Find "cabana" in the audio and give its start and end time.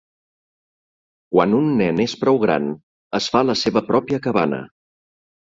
4.29-4.65